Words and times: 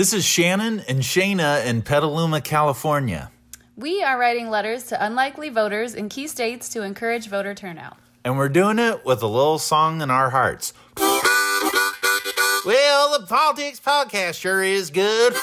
This 0.00 0.14
is 0.14 0.24
Shannon 0.24 0.80
and 0.88 1.00
Shayna 1.00 1.66
in 1.66 1.82
Petaluma, 1.82 2.40
California. 2.40 3.30
We 3.76 4.02
are 4.02 4.18
writing 4.18 4.48
letters 4.48 4.84
to 4.84 5.04
unlikely 5.04 5.50
voters 5.50 5.94
in 5.94 6.08
key 6.08 6.26
states 6.26 6.70
to 6.70 6.80
encourage 6.80 7.28
voter 7.28 7.54
turnout. 7.54 7.98
And 8.24 8.38
we're 8.38 8.48
doing 8.48 8.78
it 8.78 9.04
with 9.04 9.22
a 9.22 9.26
little 9.26 9.58
song 9.58 10.00
in 10.00 10.10
our 10.10 10.30
hearts. 10.30 10.72
Well, 10.96 13.18
the 13.18 13.26
Politics 13.28 13.78
Podcast 13.78 14.40
sure 14.40 14.62
is 14.62 14.88
good. 14.88 15.34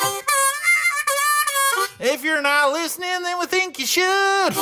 If 1.99 2.23
you're 2.23 2.41
not 2.41 2.73
listening, 2.73 3.21
then 3.21 3.39
we 3.39 3.45
think 3.45 3.77
you 3.77 3.85
should. 3.85 4.53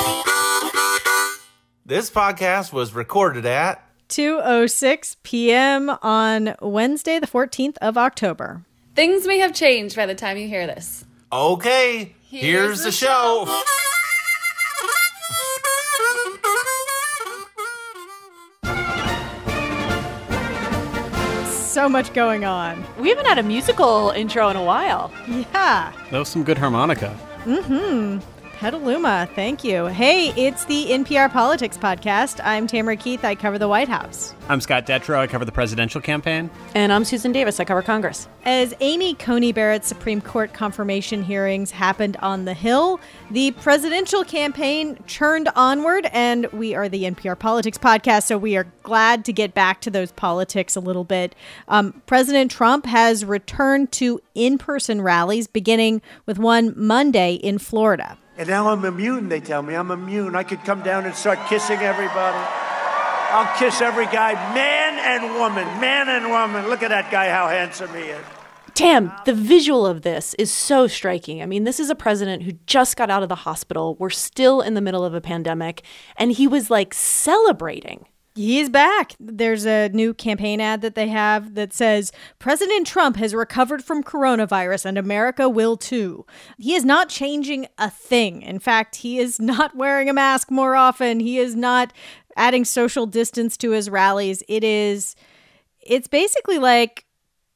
This 1.86 2.12
podcast 2.12 2.74
was 2.74 2.94
recorded 2.94 3.46
at 3.46 3.82
2:06 4.10 5.16
p.m. 5.24 5.90
on 6.02 6.56
Wednesday, 6.62 7.18
the 7.18 7.28
14th 7.28 7.78
of 7.78 7.98
October. 7.98 8.66
Things 8.96 9.28
may 9.28 9.40
have 9.40 9.54
changed 9.54 9.98
by 9.98 10.06
the 10.06 10.16
time 10.16 10.38
you 10.38 10.48
hear 10.48 10.66
this. 10.66 11.04
Okay, 11.30 12.16
here's, 12.30 12.44
Here's 12.44 12.80
the, 12.80 12.86
the 12.86 12.92
show. 12.94 13.46
So 21.46 21.90
much 21.90 22.14
going 22.14 22.46
on. 22.46 22.86
We 22.98 23.10
haven't 23.10 23.26
had 23.26 23.38
a 23.38 23.44
musical 23.44 24.12
intro 24.12 24.48
in 24.48 24.56
a 24.56 24.64
while. 24.64 25.12
Yeah. 25.28 25.92
That 26.12 26.20
was 26.20 26.30
some 26.30 26.46
good 26.46 26.58
harmonica. 26.58 27.20
Mm-hmm. 27.44 28.20
Petaluma, 28.56 29.28
thank 29.36 29.66
you. 29.66 29.88
Hey, 29.88 30.30
it's 30.30 30.64
the 30.64 30.86
NPR 30.86 31.30
Politics 31.30 31.78
Podcast. 31.78 32.40
I'm 32.42 32.68
Tamara 32.68 32.96
Keith. 32.96 33.26
I 33.26 33.36
cover 33.36 33.60
the 33.60 33.68
White 33.68 33.90
House. 33.90 34.34
I'm 34.48 34.62
Scott 34.62 34.86
Detrow. 34.88 35.18
I 35.18 35.28
cover 35.28 35.44
the 35.44 35.52
presidential 35.52 36.00
campaign. 36.00 36.50
And 36.74 36.94
I'm 36.94 37.04
Susan 37.04 37.34
Davis. 37.34 37.60
I 37.60 37.66
cover 37.66 37.82
Congress. 37.82 38.30
As 38.46 38.74
Amy 38.80 39.14
Coney 39.16 39.52
Barrett's 39.52 39.90
Supreme 39.90 40.22
Court 40.22 40.54
confirmation 40.54 41.22
hearings 41.22 41.70
happened 41.70 42.16
on 42.22 42.46
the 42.46 42.54
Hill, 42.54 43.02
the 43.30 43.52
presidential 43.52 44.24
campaign 44.24 45.04
churned 45.06 45.50
onward, 45.54 46.08
and 46.14 46.46
we 46.54 46.74
are 46.76 46.88
the 46.88 47.04
NPR 47.04 47.38
Politics 47.38 47.78
Podcast, 47.78 48.24
so 48.24 48.38
we 48.38 48.56
are 48.56 48.68
glad 48.84 49.26
to 49.26 49.34
get 49.34 49.54
back 49.54 49.82
to 49.82 49.92
those 49.92 50.14
politics 50.14 50.78
a 50.78 50.80
little 50.80 51.04
bit. 51.04 51.36
Um, 51.68 52.02
President 52.06 52.52
Trump 52.52 52.86
has 52.86 53.26
returned 53.26 53.92
to 53.94 54.22
in 54.34 54.58
person 54.58 55.02
rallies, 55.02 55.46
beginning 55.48 56.02
with 56.26 56.40
one 56.40 56.74
Monday 56.78 57.34
in 57.34 57.58
Florida. 57.58 58.18
And 58.38 58.50
now 58.50 58.70
I'm 58.70 58.84
immune, 58.84 59.30
they 59.30 59.40
tell 59.40 59.62
me. 59.62 59.76
I'm 59.76 59.92
immune. 59.92 60.36
I 60.36 60.44
could 60.44 60.64
come 60.64 60.82
down 60.82 61.06
and 61.06 61.16
start 61.16 61.40
kissing 61.48 61.80
everybody. 61.80 62.38
I'll 63.30 63.58
kiss 63.58 63.82
every 63.82 64.06
guy, 64.06 64.34
man 64.54 65.00
and 65.00 65.36
woman, 65.36 65.66
man 65.80 66.10
and 66.10 66.30
woman. 66.30 66.70
Look 66.70 66.84
at 66.84 66.90
that 66.90 67.12
guy, 67.12 67.30
how 67.30 67.48
handsome 67.48 67.94
he 67.94 68.04
is. 68.04 68.26
Tam, 68.76 69.12
the 69.26 69.34
visual 69.34 69.86
of 69.86 70.02
this 70.02 70.34
is 70.34 70.52
so 70.52 70.86
striking. 70.86 71.42
I 71.42 71.46
mean, 71.46 71.64
this 71.64 71.80
is 71.80 71.90
a 71.90 71.96
president 71.96 72.44
who 72.44 72.52
just 72.66 72.98
got 72.98 73.10
out 73.10 73.24
of 73.24 73.30
the 73.30 73.36
hospital. 73.36 73.96
We're 73.96 74.10
still 74.10 74.60
in 74.60 74.74
the 74.74 74.82
middle 74.82 75.06
of 75.06 75.14
a 75.14 75.22
pandemic, 75.22 75.84
and 76.18 76.34
he 76.34 76.46
was 76.46 76.70
like 76.70 76.94
celebrating. 76.94 78.06
He's 78.36 78.68
back. 78.70 79.16
There's 79.18 79.66
a 79.66 79.88
new 79.90 80.14
campaign 80.14 80.60
ad 80.60 80.82
that 80.82 80.94
they 80.94 81.08
have 81.08 81.56
that 81.56 81.74
says 81.74 82.12
President 82.38 82.86
Trump 82.86 83.16
has 83.16 83.34
recovered 83.34 83.82
from 83.82 84.04
coronavirus 84.04 84.86
and 84.86 84.98
America 84.98 85.48
will 85.48 85.78
too. 85.78 86.26
He 86.58 86.76
is 86.76 86.84
not 86.84 87.08
changing 87.08 87.68
a 87.78 87.90
thing. 87.90 88.42
In 88.42 88.60
fact, 88.60 88.98
he 88.98 89.20
is 89.20 89.40
not 89.40 89.76
wearing 89.76 90.10
a 90.10 90.14
mask 90.14 90.52
more 90.52 90.76
often. 90.76 91.22
He 91.22 91.40
is 91.40 91.56
not 91.56 91.94
adding 92.36 92.66
social 92.66 93.06
distance 93.06 93.56
to 93.56 93.72
his 93.72 93.90
rallies. 93.90 94.44
It 94.50 94.66
is 94.66 95.16
it's 95.80 96.10
basically 96.10 96.60
like 96.60 97.06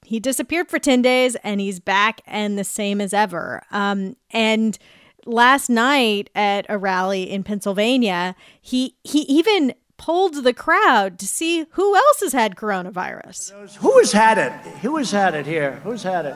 he 0.05 0.21
disappeared 0.21 0.69
for 0.69 0.79
10 0.79 1.01
days 1.01 1.35
and 1.43 1.59
he's 1.59 1.81
back 1.81 2.21
and 2.25 2.57
the 2.57 2.63
same 2.63 3.01
as 3.01 3.13
ever. 3.13 3.63
Um, 3.71 4.15
and 4.31 4.77
last 5.25 5.69
night 5.69 6.29
at 6.35 6.65
a 6.69 6.77
rally 6.77 7.29
in 7.29 7.43
Pennsylvania, 7.43 8.33
he 8.61 8.95
he 9.03 9.21
even 9.23 9.73
polled 9.99 10.43
the 10.43 10.53
crowd 10.53 11.19
to 11.19 11.27
see 11.27 11.65
who 11.71 11.95
else 11.95 12.21
has 12.21 12.33
had 12.33 12.55
coronavirus. 12.55 13.51
Who 13.75 13.99
has 13.99 14.11
had 14.11 14.39
it? 14.39 14.51
Who 14.81 14.97
has 14.97 15.11
had 15.11 15.35
it 15.35 15.45
here? 15.45 15.81
Who's 15.83 16.01
had 16.01 16.25
it? 16.25 16.35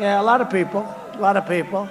Yeah, 0.00 0.18
a 0.18 0.22
lot 0.22 0.40
of 0.40 0.48
people. 0.48 0.82
A 1.12 1.18
lot 1.20 1.36
of 1.36 1.46
people. 1.46 1.86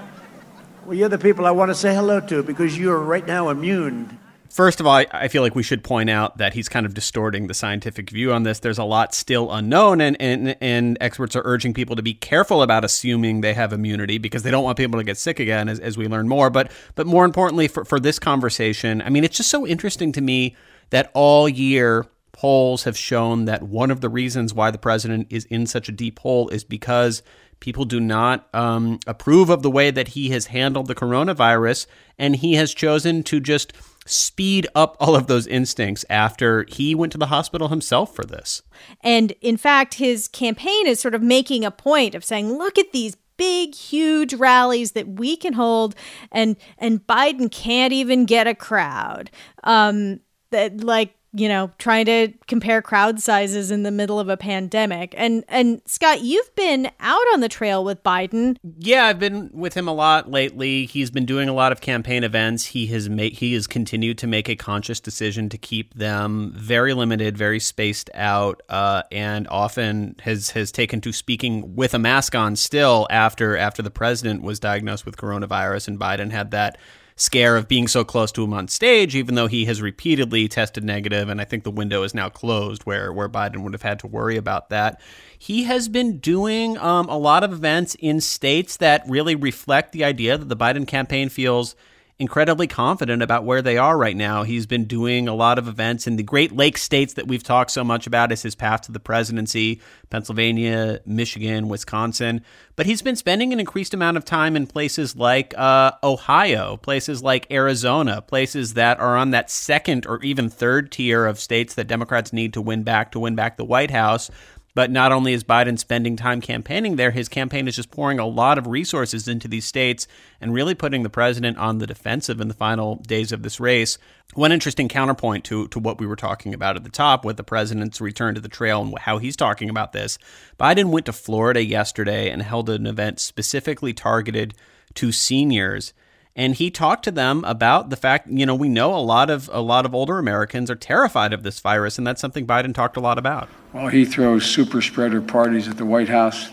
Well, 0.85 0.95
you're 0.95 1.09
the 1.09 1.19
people 1.19 1.45
I 1.45 1.51
want 1.51 1.69
to 1.69 1.75
say 1.75 1.94
hello 1.94 2.19
to 2.22 2.41
because 2.41 2.75
you're 2.79 2.97
right 2.97 3.28
now 3.28 3.50
immune. 3.50 4.17
First 4.49 4.79
of 4.79 4.87
all, 4.87 4.95
I, 4.95 5.05
I 5.11 5.27
feel 5.27 5.43
like 5.43 5.53
we 5.53 5.61
should 5.61 5.83
point 5.83 6.09
out 6.09 6.39
that 6.39 6.55
he's 6.55 6.67
kind 6.67 6.85
of 6.85 6.95
distorting 6.95 7.45
the 7.45 7.53
scientific 7.53 8.09
view 8.09 8.33
on 8.33 8.43
this. 8.43 8.59
There's 8.59 8.79
a 8.79 8.83
lot 8.83 9.13
still 9.13 9.51
unknown, 9.51 10.01
and, 10.01 10.19
and, 10.19 10.55
and 10.59 10.97
experts 10.99 11.35
are 11.35 11.43
urging 11.45 11.73
people 11.73 11.95
to 11.95 12.01
be 12.01 12.15
careful 12.15 12.63
about 12.63 12.83
assuming 12.83 13.41
they 13.41 13.53
have 13.53 13.73
immunity 13.73 14.17
because 14.17 14.41
they 14.41 14.49
don't 14.49 14.63
want 14.63 14.77
people 14.77 14.99
to 14.99 15.03
get 15.03 15.17
sick 15.17 15.39
again 15.39 15.69
as, 15.69 15.79
as 15.79 15.97
we 15.97 16.07
learn 16.07 16.27
more. 16.27 16.49
But, 16.49 16.71
but 16.95 17.05
more 17.05 17.25
importantly, 17.25 17.67
for, 17.67 17.85
for 17.85 17.99
this 17.99 18.17
conversation, 18.17 19.03
I 19.03 19.09
mean, 19.09 19.23
it's 19.23 19.37
just 19.37 19.51
so 19.51 19.67
interesting 19.67 20.11
to 20.13 20.21
me 20.21 20.55
that 20.89 21.11
all 21.13 21.47
year 21.47 22.07
polls 22.31 22.85
have 22.85 22.97
shown 22.97 23.45
that 23.45 23.61
one 23.63 23.91
of 23.91 24.01
the 24.01 24.09
reasons 24.09 24.53
why 24.53 24.71
the 24.71 24.77
president 24.79 25.27
is 25.29 25.45
in 25.45 25.67
such 25.67 25.89
a 25.89 25.91
deep 25.91 26.17
hole 26.19 26.49
is 26.49 26.63
because 26.63 27.21
people 27.59 27.85
do 27.85 27.99
not 27.99 28.47
um, 28.53 28.99
approve 29.05 29.49
of 29.49 29.61
the 29.61 29.69
way 29.69 29.91
that 29.91 30.09
he 30.09 30.29
has 30.29 30.47
handled 30.47 30.87
the 30.87 30.95
coronavirus, 30.95 31.85
and 32.17 32.37
he 32.37 32.55
has 32.55 32.73
chosen 32.73 33.21
to 33.23 33.39
just 33.39 33.73
speed 34.09 34.68
up 34.75 34.97
all 35.00 35.16
of 35.16 35.28
those 35.28 35.47
instincts 35.47 36.03
after 36.09 36.66
he 36.68 36.96
went 36.96 37.12
to 37.12 37.18
the 37.18 37.28
hospital 37.28 37.68
himself 37.68 38.16
for 38.16 38.25
this. 38.25 38.62
And 39.02 39.34
in 39.42 39.58
fact, 39.58 39.96
his 39.96 40.28
campaign 40.28 40.88
is 40.88 41.00
sort 41.00 41.16
of 41.16 41.22
making 41.22 41.64
a 41.64 41.72
point 41.72 42.16
of 42.16 42.25
saying, 42.25 42.58
look 42.58 42.78
at 42.78 42.92
these 42.92 43.16
big 43.38 43.74
huge 43.74 44.34
rallies 44.34 44.92
that 44.92 45.08
we 45.08 45.38
can 45.38 45.53
hold 45.53 45.96
and 46.30 46.58
and 46.78 47.08
Biden 47.08 47.50
can't 47.50 47.94
even 47.94 48.25
get 48.25 48.47
a 48.47 48.53
crowd. 48.53 49.31
Um 49.64 50.20
that 50.52 50.84
like 50.84 51.16
you 51.34 51.47
know 51.47 51.72
trying 51.78 52.06
to 52.06 52.29
compare 52.47 52.81
crowd 52.81 53.19
sizes 53.19 53.72
in 53.72 53.84
the 53.84 53.91
middle 53.91 54.19
of 54.19 54.29
a 54.29 54.38
pandemic 54.38 55.13
and 55.17 55.44
and 55.47 55.81
scott 55.85 56.22
you've 56.22 56.53
been 56.56 56.90
out 57.00 57.25
on 57.34 57.40
the 57.40 57.50
trail 57.50 57.84
with 57.84 58.01
biden 58.03 58.57
Yeah, 58.78 59.06
I've 59.06 59.19
been 59.19 59.50
with 59.53 59.73
him 59.73 59.88
a 59.88 59.94
lot 59.94 60.29
lately. 60.29 60.85
He's 60.85 61.12
been 61.12 61.25
doing 61.25 61.50
a 61.50 61.53
lot 61.53 61.72
of 61.72 61.81
campaign 61.81 62.23
events. 62.23 62.66
He 62.66 62.88
has 62.88 63.09
made 63.09 63.34
he 63.34 63.53
has 63.53 63.67
continued 63.67 64.17
to 64.19 64.28
make 64.28 64.50
a 64.50 64.56
conscious 64.56 65.00
decision 65.00 65.50
to 65.50 65.57
keep 65.57 65.94
them 65.94 66.53
very 66.56 66.94
limited, 66.94 67.38
very 67.38 67.59
spaced 67.59 68.09
out, 68.13 68.61
uh, 68.69 69.03
and 69.11 69.47
often 69.50 70.16
has 70.22 70.51
has 70.51 70.72
taken 70.72 71.01
to 71.01 71.11
speaking 71.11 71.75
with 71.75 71.94
a 71.94 72.00
mask 72.00 72.35
on 72.35 72.56
still 72.56 73.07
after 73.09 73.57
after 73.57 73.81
the 73.81 73.91
president 73.91 74.44
was 74.44 74.59
diagnosed 74.59 75.06
with 75.06 75.17
coronavirus 75.17 75.88
and 75.88 76.00
Biden 76.00 76.31
had 76.31 76.51
that 76.51 76.78
scare 77.19 77.57
of 77.57 77.68
being 77.68 77.88
so 77.88 78.03
close 78.03 78.31
to 78.31 78.44
him 78.44 78.53
on 78.53 78.68
stage, 78.68 79.16
even 79.16 79.35
though 79.35 79.47
he 79.47 79.66
has 79.66 79.81
repeatedly 79.81 80.47
tested 80.47 80.84
negative, 80.84 81.28
and 81.28 81.41
I 81.41 81.44
think 81.44 81.63
the 81.63 81.72
window 81.72 82.03
is 82.03 82.13
now 82.13 82.30
closed 82.30 82.84
where 82.84 83.12
where 83.12 83.30
Biden 83.30 83.63
would 83.63 83.74
have 83.74 83.81
had 83.81 84.00
to 84.00 84.07
worry 84.07 84.38
about 84.38 84.69
that. 84.69 85.02
He 85.38 85.63
has 85.63 85.88
been 85.90 86.19
doing 86.19 86.78
um, 86.78 87.09
a 87.09 87.18
lot 87.18 87.44
of 87.44 87.52
events 87.52 87.96
in 88.00 88.22
states 88.22 88.78
that 88.78 89.03
really 89.08 89.35
reflect 89.35 89.91
the 89.91 90.03
idea 90.03 90.38
that 90.38 90.50
the 90.50 90.58
Biden 90.58 90.88
campaign 90.88 91.29
feels 91.29 91.75
incredibly 92.19 92.68
confident 92.68 93.24
about 93.24 93.46
where 93.46 93.62
they 93.62 93.78
are 93.78 93.97
right 93.97 94.16
now. 94.16 94.44
He's 94.44 94.66
been 94.66 94.85
doing 94.85 95.30
a 95.30 95.34
lot 95.34 95.57
of 95.57 95.69
events 95.69 96.06
in 96.06 96.18
the 96.18 96.24
Great 96.24 96.52
Lakes 96.52 96.81
states 96.81 97.13
that 97.13 97.28
we've 97.28 97.44
talked 97.44 97.72
so 97.72 97.84
much 97.84 98.06
about 98.07 98.34
as 98.34 98.41
his 98.41 98.56
path 98.56 98.81
to 98.81 98.91
the 98.91 99.00
presidency 99.00 99.81
Pennsylvania, 100.09 101.00
Michigan, 101.06 101.69
Wisconsin. 101.69 102.41
But 102.75 102.88
he's 102.88 103.02
been 103.02 103.16
spending 103.16 103.53
an 103.53 103.59
increased 103.59 103.94
amount 103.94 104.18
of 104.18 104.25
time 104.25 104.58
in 104.58 104.68
places 104.68 105.16
like 105.16 105.53
uh, 105.58 105.94
Ohio, 106.03 106.75
places 106.78 107.24
like 107.24 107.50
Arizona, 107.52 108.22
places 108.22 108.74
that 108.74 109.00
are 109.00 109.16
on 109.16 109.31
that 109.31 109.50
second 109.50 110.06
or 110.06 110.22
even 110.22 110.50
third 110.50 110.91
tier 110.91 111.25
of 111.25 111.40
states 111.40 111.75
that 111.75 111.88
Democrats 111.88 112.34
need 112.34 112.53
to 112.53 112.62
win 112.62 112.84
back 112.84 113.13
to 113.13 113.19
win 113.19 113.35
back 113.35 113.56
the 113.56 113.66
White 113.66 113.91
House. 113.91 114.29
But 114.75 114.91
not 114.91 115.12
only 115.12 115.34
is 115.34 115.44
Biden 115.44 115.80
spending 115.80 116.16
time 116.16 116.41
campaigning 116.41 116.96
there, 116.96 117.12
his 117.12 117.28
campaign 117.28 117.68
is 117.68 117.75
just 117.75 117.91
pouring 117.91 118.19
a 118.19 118.28
lot 118.28 118.57
of 118.57 118.68
resources 118.68 119.28
into 119.28 119.47
these 119.47 119.66
states 119.66 120.08
and 120.40 120.53
really 120.53 120.76
putting 120.76 121.03
the 121.03 121.09
president 121.09 121.58
on 121.58 121.79
the 121.79 121.88
defensive 121.88 122.40
in 122.40 122.47
the 122.47 122.53
final 122.53 122.97
days 122.97 123.32
of 123.32 123.41
this 123.41 123.59
race. 123.59 123.97
One 124.35 124.52
interesting 124.52 124.88
counterpoint 124.88 125.43
to, 125.46 125.67
to 125.70 125.79
what 125.79 125.99
we 125.99 126.05
were 126.05 126.16
talking 126.16 126.53
about 126.53 126.76
at 126.76 126.84
the 126.84 126.90
top 126.90 127.26
with 127.26 127.38
the 127.38 127.43
president's 127.43 127.99
return 127.99 128.35
to 128.35 128.41
the 128.41 128.47
trail 128.47 128.82
and 128.82 128.97
how 128.99 129.17
he's 129.17 129.35
talking 129.35 129.70
about 129.70 129.91
this. 129.91 130.20
Biden 130.59 130.91
went 130.91 131.08
to 131.08 131.14
Florida 131.14 131.64
yesterday 131.64 132.29
and 132.29 132.41
held 132.41 132.70
an 132.70 132.85
event 132.85 133.20
specifically 133.20 133.93
targeted 133.93 134.53
to 134.96 135.11
seniors 135.11 135.93
and 136.35 136.55
he 136.55 136.72
talked 136.72 137.03
to 137.03 137.11
them 137.11 137.43
about 137.46 137.90
the 137.90 137.96
fact 137.96 138.28
you 138.29 138.46
know 138.46 138.55
we 138.55 138.70
know 138.70 138.93
a 138.96 138.99
lot 138.99 139.29
of 139.29 139.49
a 139.52 139.61
lot 139.61 139.85
of 139.85 139.93
older 139.93 140.20
Americans 140.20 140.70
are 140.70 140.76
terrified 140.76 141.34
of 141.34 141.43
this 141.43 141.59
virus 141.59 141.97
and 141.97 142.05
that's 142.05 142.22
something 142.22 142.46
Biden 142.46 142.73
talked 142.73 142.97
a 142.97 143.02
lot 143.02 143.17
about. 143.17 143.49
well 143.73 143.87
he 143.87 144.05
throws 144.05 144.46
super 144.46 144.81
spreader 144.81 145.22
parties 145.22 145.67
at 145.67 145.78
the 145.78 145.85
White 145.85 146.09
House 146.09 146.49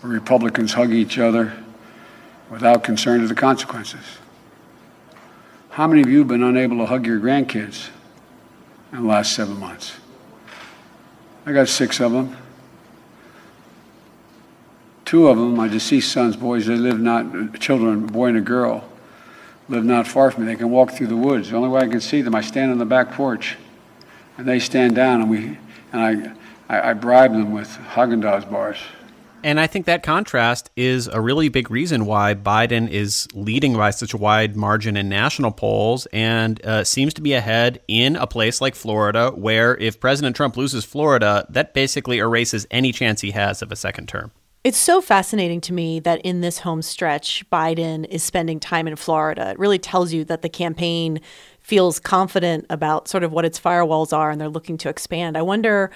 where 0.00 0.12
Republicans 0.12 0.74
hug 0.74 0.92
each 0.92 1.18
other 1.18 1.52
without 2.50 2.84
concern 2.84 3.20
to 3.20 3.26
the 3.26 3.34
consequences. 3.34 4.18
How 5.70 5.86
many 5.86 6.00
of 6.00 6.08
you 6.08 6.20
have 6.20 6.28
been 6.28 6.42
unable 6.42 6.78
to 6.78 6.86
hug 6.86 7.06
your 7.06 7.20
grandkids 7.20 7.90
in 8.92 9.02
the 9.02 9.06
last 9.06 9.32
seven 9.32 9.58
months? 9.58 9.96
I 11.44 11.52
got 11.52 11.68
six 11.68 12.00
of 12.00 12.12
them. 12.12 12.36
Two 15.06 15.28
of 15.28 15.38
them, 15.38 15.54
my 15.54 15.68
deceased 15.68 16.10
son's 16.10 16.34
boys, 16.34 16.66
they 16.66 16.74
live 16.74 16.98
not, 16.98 17.60
children, 17.60 18.04
a 18.04 18.12
boy 18.12 18.26
and 18.26 18.38
a 18.38 18.40
girl, 18.40 18.84
live 19.68 19.84
not 19.84 20.04
far 20.04 20.32
from 20.32 20.44
me. 20.44 20.52
They 20.52 20.58
can 20.58 20.68
walk 20.68 20.90
through 20.90 21.06
the 21.06 21.16
woods. 21.16 21.50
The 21.50 21.56
only 21.56 21.68
way 21.68 21.82
I 21.82 21.86
can 21.86 22.00
see 22.00 22.22
them, 22.22 22.34
I 22.34 22.40
stand 22.40 22.72
on 22.72 22.78
the 22.78 22.84
back 22.84 23.12
porch, 23.12 23.56
and 24.36 24.48
they 24.48 24.58
stand 24.58 24.96
down, 24.96 25.20
and 25.20 25.30
we, 25.30 25.58
and 25.92 26.34
I, 26.68 26.76
I, 26.76 26.90
I 26.90 26.92
bribe 26.94 27.32
them 27.32 27.52
with 27.52 27.68
Haagen-Dazs 27.68 28.50
bars. 28.50 28.78
And 29.44 29.60
I 29.60 29.68
think 29.68 29.86
that 29.86 30.02
contrast 30.02 30.70
is 30.74 31.06
a 31.06 31.20
really 31.20 31.50
big 31.50 31.70
reason 31.70 32.04
why 32.04 32.34
Biden 32.34 32.90
is 32.90 33.28
leading 33.32 33.76
by 33.76 33.90
such 33.90 34.12
a 34.12 34.16
wide 34.16 34.56
margin 34.56 34.96
in 34.96 35.08
national 35.08 35.52
polls 35.52 36.06
and 36.12 36.60
uh, 36.66 36.82
seems 36.82 37.14
to 37.14 37.20
be 37.20 37.32
ahead 37.32 37.80
in 37.86 38.16
a 38.16 38.26
place 38.26 38.60
like 38.60 38.74
Florida, 38.74 39.30
where 39.30 39.76
if 39.76 40.00
President 40.00 40.34
Trump 40.34 40.56
loses 40.56 40.84
Florida, 40.84 41.46
that 41.48 41.74
basically 41.74 42.18
erases 42.18 42.66
any 42.72 42.90
chance 42.90 43.20
he 43.20 43.30
has 43.30 43.62
of 43.62 43.70
a 43.70 43.76
second 43.76 44.08
term. 44.08 44.32
It's 44.66 44.78
so 44.78 45.00
fascinating 45.00 45.60
to 45.60 45.72
me 45.72 46.00
that 46.00 46.20
in 46.22 46.40
this 46.40 46.58
home 46.58 46.82
stretch, 46.82 47.48
Biden 47.50 48.04
is 48.06 48.24
spending 48.24 48.58
time 48.58 48.88
in 48.88 48.96
Florida. 48.96 49.50
It 49.50 49.60
really 49.60 49.78
tells 49.78 50.12
you 50.12 50.24
that 50.24 50.42
the 50.42 50.48
campaign 50.48 51.20
feels 51.60 52.00
confident 52.00 52.66
about 52.68 53.06
sort 53.06 53.22
of 53.22 53.30
what 53.30 53.44
its 53.44 53.60
firewalls 53.60 54.12
are 54.12 54.28
and 54.28 54.40
they're 54.40 54.48
looking 54.48 54.76
to 54.78 54.88
expand. 54.88 55.38
I 55.38 55.42
wonder 55.42 55.92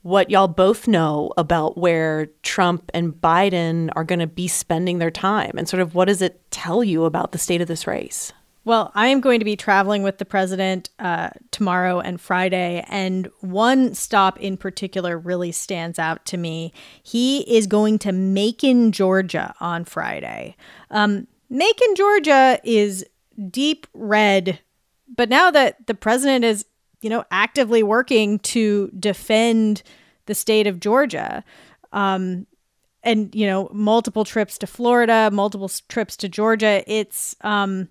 what 0.00 0.30
y'all 0.30 0.48
both 0.48 0.88
know 0.88 1.34
about 1.36 1.76
where 1.76 2.28
Trump 2.42 2.90
and 2.94 3.12
Biden 3.12 3.90
are 3.94 4.04
going 4.04 4.20
to 4.20 4.26
be 4.26 4.48
spending 4.48 5.00
their 5.00 5.10
time 5.10 5.52
and 5.58 5.68
sort 5.68 5.82
of 5.82 5.94
what 5.94 6.06
does 6.06 6.22
it 6.22 6.50
tell 6.50 6.82
you 6.82 7.04
about 7.04 7.32
the 7.32 7.38
state 7.38 7.60
of 7.60 7.68
this 7.68 7.86
race? 7.86 8.32
Well, 8.64 8.92
I 8.94 9.08
am 9.08 9.20
going 9.20 9.40
to 9.40 9.44
be 9.44 9.56
traveling 9.56 10.02
with 10.02 10.18
the 10.18 10.24
president 10.24 10.88
uh, 10.98 11.30
tomorrow 11.50 12.00
and 12.00 12.20
Friday, 12.20 12.84
and 12.88 13.28
one 13.40 13.94
stop 13.94 14.40
in 14.40 14.56
particular 14.56 15.18
really 15.18 15.52
stands 15.52 15.98
out 15.98 16.24
to 16.26 16.36
me. 16.36 16.72
He 17.02 17.40
is 17.40 17.66
going 17.66 17.98
to 18.00 18.12
Macon, 18.12 18.90
Georgia 18.90 19.54
on 19.60 19.84
Friday. 19.84 20.56
Um, 20.90 21.26
Macon, 21.50 21.94
Georgia 21.94 22.58
is 22.64 23.04
deep 23.50 23.86
red, 23.92 24.60
but 25.14 25.28
now 25.28 25.50
that 25.50 25.86
the 25.86 25.94
president 25.94 26.44
is 26.44 26.64
you 27.04 27.10
know, 27.10 27.22
actively 27.30 27.82
working 27.82 28.38
to 28.38 28.90
defend 28.98 29.82
the 30.24 30.34
state 30.34 30.66
of 30.66 30.80
Georgia. 30.80 31.44
Um, 31.92 32.46
and, 33.02 33.32
you 33.34 33.46
know, 33.46 33.68
multiple 33.74 34.24
trips 34.24 34.56
to 34.56 34.66
Florida, 34.66 35.28
multiple 35.30 35.70
trips 35.88 36.16
to 36.16 36.30
Georgia. 36.30 36.82
It's, 36.86 37.36
um, 37.42 37.90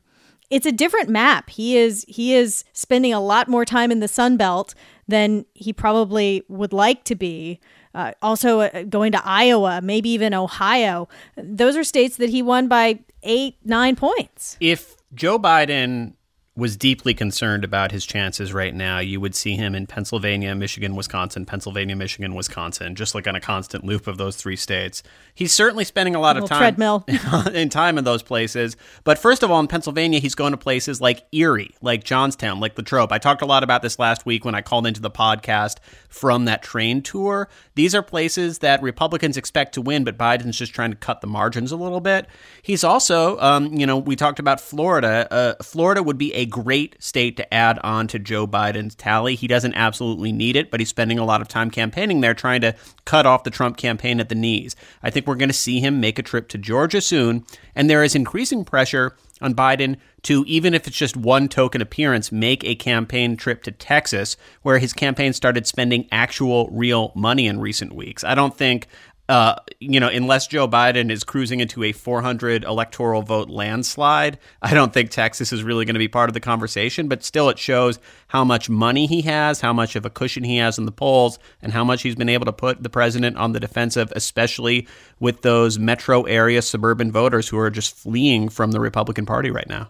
it's 0.54 0.68
a 0.68 0.72
different 0.72 1.10
map. 1.10 1.50
He 1.50 1.78
is 1.78 2.06
he 2.08 2.36
is 2.36 2.64
spending 2.74 3.12
a 3.12 3.20
lot 3.20 3.48
more 3.48 3.66
time 3.66 3.92
in 3.92 4.00
the 4.02 4.08
Sun 4.08 4.38
Belt 4.38 4.76
than 5.08 5.46
he 5.56 5.74
probably 5.74 6.44
would 6.48 6.72
like 6.72 7.04
to 7.06 7.16
be. 7.16 7.60
Uh, 7.96 8.12
also, 8.22 8.62
uh, 8.62 8.84
going 8.84 9.12
to 9.12 9.22
Iowa, 9.26 9.82
maybe 9.82 10.10
even 10.10 10.34
Ohio. 10.34 11.08
Those 11.36 11.76
are 11.76 11.84
states 11.84 12.18
that 12.18 12.30
he 12.30 12.42
won 12.42 12.68
by 12.68 13.00
eight, 13.24 13.58
nine 13.64 13.96
points. 13.96 14.58
If 14.60 14.96
Joe 15.14 15.40
Biden 15.40 16.14
was 16.56 16.78
deeply 16.78 17.16
concerned 17.16 17.64
about 17.64 17.92
his 17.92 18.06
chances 18.06 18.54
right 18.54 18.76
now, 18.76 19.00
you 19.00 19.20
would 19.20 19.34
see 19.34 19.56
him 19.56 19.74
in 19.74 19.88
Pennsylvania, 19.88 20.54
Michigan, 20.54 20.96
Wisconsin, 20.96 21.48
Pennsylvania, 21.48 21.96
Michigan, 21.96 22.36
Wisconsin, 22.36 22.94
just 22.94 23.16
like 23.16 23.28
on 23.28 23.36
a 23.36 23.42
constant 23.42 23.84
loop 23.84 24.06
of 24.06 24.20
those 24.20 24.36
three 24.36 24.56
states. 24.56 25.02
He's 25.34 25.52
certainly 25.52 25.84
spending 25.84 26.14
a 26.14 26.20
lot 26.20 26.38
of 26.38 26.48
time 26.48 26.60
treadmill 26.60 27.06
in 27.54 27.70
time 27.70 27.98
in 27.98 28.04
those 28.04 28.22
places. 28.22 28.78
But 29.04 29.18
first 29.18 29.42
of 29.42 29.50
all, 29.50 29.60
in 29.60 29.68
Pennsylvania, 29.68 30.20
he's 30.20 30.36
going 30.36 30.52
to 30.52 30.58
places 30.58 31.02
like 31.02 31.26
Erie, 31.32 31.74
like 31.82 32.04
Johnstown, 32.04 32.60
like 32.60 32.78
Latrobe. 32.78 33.12
I 33.12 33.18
talked 33.18 33.42
a 33.42 33.48
lot 33.48 33.64
about 33.64 33.82
this 33.82 33.98
last 33.98 34.24
week 34.28 34.46
when 34.46 34.54
I 34.54 34.62
called 34.62 34.86
into 34.86 35.02
the 35.02 35.10
podcast 35.10 35.78
from 36.08 36.46
that 36.46 36.62
train 36.62 37.02
tour. 37.02 37.50
These 37.74 37.96
are 37.96 38.04
places 38.04 38.60
that 38.60 38.84
Republicans 38.84 39.38
expect 39.38 39.74
to 39.74 39.82
win, 39.82 40.04
but 40.04 40.20
Biden's 40.20 40.60
just 40.60 40.72
trying 40.72 40.92
to 40.92 40.98
cut 40.98 41.22
the 41.22 41.28
margins 41.28 41.72
a 41.72 41.78
little 41.78 42.00
bit. 42.00 42.28
He's 42.62 42.84
also, 42.84 43.40
um, 43.40 43.74
you 43.74 43.88
know, 43.88 43.98
we 43.98 44.16
talked 44.16 44.38
about 44.38 44.62
Florida. 44.62 45.28
Uh, 45.32 45.64
Florida 45.64 46.04
would 46.04 46.20
be 46.20 46.32
a 46.36 46.43
great 46.46 46.96
state 47.02 47.38
to 47.38 47.54
add 47.54 47.80
on 47.80 48.08
to 48.08 48.20
Joe 48.20 48.48
Biden's 48.48 48.96
tally. 48.96 49.36
He 49.36 49.48
doesn't 49.48 49.74
absolutely 49.74 50.32
need 50.32 50.56
it, 50.56 50.72
but 50.72 50.80
he's 50.80 50.90
spending 50.90 51.20
a 51.20 51.26
lot 51.26 51.42
of 51.42 51.48
time 51.48 51.70
campaigning 51.70 52.22
there, 52.22 52.34
trying 52.34 52.62
to 52.62 52.76
cut 53.06 53.26
off 53.26 53.44
the 53.44 53.50
Trump 53.50 53.78
campaign 53.78 54.20
at 54.20 54.30
the 54.30 54.36
knees. 54.36 54.76
I 55.02 55.10
think 55.10 55.28
we're 55.28 55.36
going 55.36 55.50
to 55.50 55.54
see 55.54 55.80
him 55.80 56.00
make 56.00 56.20
a 56.20 56.24
trip 56.24 56.48
to 56.50 56.58
Georgia 56.58 57.02
soon, 57.02 57.46
and 57.76 57.90
there 57.90 58.04
is 58.04 58.16
increasing 58.16 58.66
pressure 58.66 59.16
on 59.42 59.54
Biden 59.54 59.98
to, 60.24 60.46
even 60.48 60.74
if 60.74 60.88
it's 60.88 60.96
just 60.96 61.18
one 61.18 61.50
token 61.50 61.82
appearance, 61.82 62.32
make 62.32 62.64
a 62.64 62.76
campaign 62.76 63.36
trip 63.36 63.62
to 63.64 63.72
Texas, 63.72 64.38
where 64.62 64.80
his 64.80 64.94
campaign 64.94 65.34
started 65.34 65.68
spending 65.68 66.08
actual 66.12 66.70
real 66.72 67.12
money 67.14 67.46
in 67.46 67.60
recent 67.60 67.94
weeks. 67.94 68.24
I 68.24 68.36
don't 68.36 68.56
think 68.56 68.88
uh, 69.30 69.56
you 69.80 70.02
know, 70.02 70.10
unless 70.10 70.48
Joe 70.48 70.68
Biden 70.68 71.10
is 71.10 71.24
cruising 71.24 71.62
into 71.62 71.84
a 71.84 71.94
400 71.94 72.66
electoral 72.66 73.22
vote 73.22 73.50
landslide, 73.50 74.38
I 74.62 74.74
don't 74.74 74.94
think 74.94 75.12
Texas 75.12 75.54
is 75.54 75.64
really 75.64 75.86
going 75.86 75.94
to 75.94 76.00
be 76.00 76.10
part 76.10 76.30
of 76.30 76.34
the 76.34 76.42
conversation. 76.42 77.08
But 77.08 77.24
still, 77.24 77.48
it 77.50 77.58
shows 77.58 78.00
how 78.28 78.44
much 78.44 78.70
money 78.70 79.06
he 79.06 79.22
has, 79.22 79.62
how 79.62 79.72
much 79.72 79.96
of 79.96 80.06
a 80.06 80.10
cushion 80.10 80.44
he 80.44 80.58
has 80.58 80.78
in 80.78 80.86
the 80.86 80.92
polls, 80.92 81.40
and 81.62 81.72
how 81.72 81.86
much 81.86 82.02
he's 82.02 82.16
been 82.16 82.28
able 82.28 82.46
to 82.46 82.54
put 82.54 82.84
the 82.84 82.90
president 82.90 83.38
on 83.38 83.54
the 83.54 83.62
defensive, 83.62 84.12
especially 84.14 84.88
with 85.22 85.42
those 85.42 85.80
metro 85.80 86.24
area 86.24 86.62
suburban 86.62 87.10
voters 87.10 87.48
who 87.48 87.58
are 87.58 87.70
just 87.70 87.96
fleeing 87.96 88.50
from 88.50 88.72
the 88.72 88.80
Republican 88.82 89.26
Party 89.26 89.52
right 89.52 89.70
now. 89.70 89.90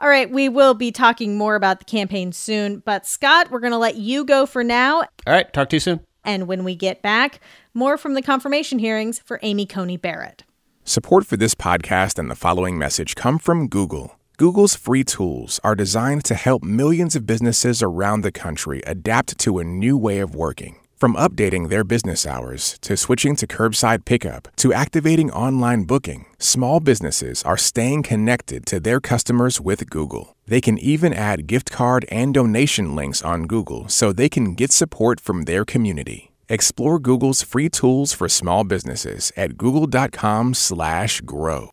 All 0.00 0.08
right, 0.08 0.30
we 0.30 0.48
will 0.48 0.74
be 0.74 0.92
talking 0.92 1.36
more 1.36 1.56
about 1.56 1.80
the 1.80 1.84
campaign 1.84 2.30
soon, 2.30 2.78
but 2.78 3.04
Scott, 3.04 3.50
we're 3.50 3.58
going 3.58 3.72
to 3.72 3.78
let 3.78 3.96
you 3.96 4.24
go 4.24 4.46
for 4.46 4.62
now. 4.62 4.98
All 5.00 5.06
right, 5.26 5.52
talk 5.52 5.68
to 5.70 5.76
you 5.76 5.80
soon. 5.80 5.98
And 6.24 6.46
when 6.46 6.64
we 6.64 6.74
get 6.74 7.02
back, 7.02 7.40
more 7.74 7.96
from 7.96 8.14
the 8.14 8.22
confirmation 8.22 8.78
hearings 8.78 9.18
for 9.18 9.38
Amy 9.42 9.66
Coney 9.66 9.96
Barrett. 9.96 10.44
Support 10.84 11.26
for 11.26 11.36
this 11.36 11.54
podcast 11.54 12.18
and 12.18 12.30
the 12.30 12.34
following 12.34 12.78
message 12.78 13.14
come 13.14 13.38
from 13.38 13.68
Google. 13.68 14.18
Google's 14.38 14.74
free 14.74 15.04
tools 15.04 15.60
are 15.64 15.74
designed 15.74 16.24
to 16.24 16.34
help 16.34 16.62
millions 16.62 17.16
of 17.16 17.26
businesses 17.26 17.82
around 17.82 18.20
the 18.20 18.32
country 18.32 18.80
adapt 18.86 19.38
to 19.38 19.58
a 19.58 19.64
new 19.64 19.96
way 19.96 20.20
of 20.20 20.34
working. 20.34 20.76
From 21.00 21.14
updating 21.14 21.68
their 21.68 21.84
business 21.84 22.26
hours 22.26 22.76
to 22.80 22.96
switching 22.96 23.36
to 23.36 23.46
curbside 23.46 24.04
pickup 24.04 24.48
to 24.56 24.72
activating 24.72 25.30
online 25.30 25.84
booking, 25.84 26.26
small 26.40 26.80
businesses 26.80 27.44
are 27.44 27.56
staying 27.56 28.02
connected 28.02 28.66
to 28.66 28.80
their 28.80 28.98
customers 28.98 29.60
with 29.60 29.88
Google. 29.90 30.34
They 30.48 30.60
can 30.60 30.76
even 30.76 31.12
add 31.12 31.46
gift 31.46 31.70
card 31.70 32.04
and 32.10 32.34
donation 32.34 32.96
links 32.96 33.22
on 33.22 33.46
Google 33.46 33.86
so 33.86 34.12
they 34.12 34.28
can 34.28 34.56
get 34.56 34.72
support 34.72 35.20
from 35.20 35.42
their 35.42 35.64
community. 35.64 36.32
Explore 36.48 36.98
Google's 36.98 37.42
free 37.42 37.68
tools 37.68 38.12
for 38.12 38.28
small 38.28 38.64
businesses 38.64 39.30
at 39.36 39.56
google.com/grow. 39.56 41.70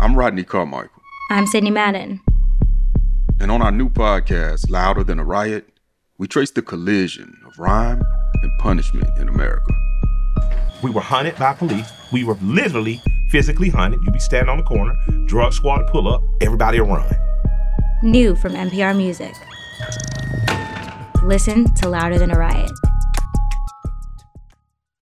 I'm 0.00 0.16
Rodney 0.16 0.42
Carmichael. 0.42 1.00
I'm 1.30 1.46
Sydney 1.46 1.70
Madden. 1.70 2.22
And 3.38 3.52
on 3.52 3.62
our 3.62 3.70
new 3.70 3.88
podcast, 3.88 4.68
Louder 4.68 5.04
Than 5.04 5.20
a 5.20 5.24
Riot, 5.24 5.68
we 6.18 6.26
trace 6.26 6.50
the 6.50 6.62
collision 6.62 7.38
of 7.46 7.56
rhyme 7.60 8.02
and 8.42 8.50
punishment 8.58 9.08
in 9.18 9.28
America. 9.28 9.72
We 10.82 10.90
were 10.90 11.00
hunted 11.00 11.36
by 11.36 11.54
police. 11.54 11.92
We 12.12 12.24
were 12.24 12.36
literally 12.42 13.00
physically 13.28 13.68
hunted. 13.68 14.02
You'd 14.02 14.12
be 14.12 14.18
standing 14.18 14.48
on 14.48 14.58
the 14.58 14.64
corner, 14.64 14.96
drug 15.26 15.52
squad 15.52 15.86
pull 15.86 16.12
up, 16.12 16.20
everybody 16.40 16.80
will 16.80 16.88
run. 16.88 17.14
New 18.02 18.34
from 18.34 18.54
NPR 18.54 18.96
Music. 18.96 19.32
Listen 21.22 21.72
to 21.76 21.88
Louder 21.88 22.18
Than 22.18 22.32
a 22.32 22.38
Riot. 22.38 22.72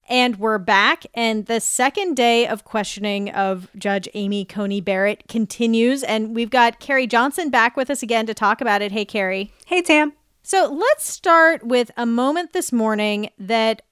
And 0.09 0.37
we're 0.37 0.57
back, 0.57 1.05
and 1.13 1.45
the 1.45 1.61
second 1.61 2.15
day 2.15 2.47
of 2.47 2.65
questioning 2.65 3.29
of 3.29 3.69
Judge 3.77 4.09
Amy 4.15 4.43
Coney 4.43 4.81
Barrett 4.81 5.27
continues. 5.29 6.03
And 6.03 6.35
we've 6.35 6.49
got 6.49 6.79
Carrie 6.79 7.07
Johnson 7.07 7.49
back 7.49 7.77
with 7.77 7.89
us 7.89 8.03
again 8.03 8.25
to 8.25 8.33
talk 8.33 8.59
about 8.59 8.81
it. 8.81 8.91
Hey, 8.91 9.05
Carrie. 9.05 9.53
Hey, 9.67 9.81
Tam. 9.81 10.13
So 10.49 10.67
let's 10.67 11.07
start 11.07 11.63
with 11.63 11.91
a 11.95 12.07
moment 12.07 12.53
this 12.53 12.71
morning 12.71 13.29
that 13.37 13.83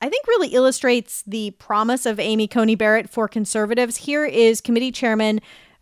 I 0.00 0.08
think 0.08 0.28
really 0.28 0.50
illustrates 0.50 1.24
the 1.26 1.50
promise 1.58 2.06
of 2.06 2.20
Amy 2.20 2.46
Coney 2.46 2.76
Barrett 2.76 3.10
for 3.10 3.26
conservatives. 3.26 3.96
Here 3.96 4.24
is 4.24 4.60
committee 4.60 4.92
chairman, 4.92 5.40